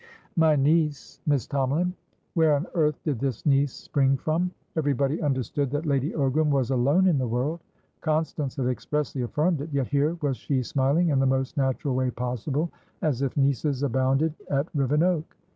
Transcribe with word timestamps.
"My 0.35 0.55
niece, 0.55 1.19
Miss 1.27 1.45
Tomalin." 1.45 1.93
Where 2.33 2.55
on 2.55 2.65
earth 2.73 2.99
did 3.03 3.19
this 3.19 3.45
niece 3.45 3.71
spring 3.71 4.17
from? 4.17 4.49
Everybody 4.75 5.21
understood 5.21 5.69
that 5.69 5.85
Lady 5.85 6.09
Ogram 6.13 6.49
was 6.49 6.71
alone 6.71 7.05
in 7.05 7.19
the 7.19 7.27
world. 7.27 7.59
Constance 7.99 8.55
had 8.55 8.65
expressly 8.65 9.21
affirmed 9.21 9.59
ityet 9.59 9.85
here 9.89 10.17
was 10.23 10.37
she 10.37 10.63
smiling 10.63 11.09
in 11.09 11.19
the 11.19 11.27
most 11.27 11.55
natural 11.55 11.93
way 11.93 12.09
possible, 12.09 12.71
as 13.03 13.21
if 13.21 13.37
nieces 13.37 13.83
abounded 13.83 14.33
at 14.49 14.65
Rivenoak. 14.75 15.37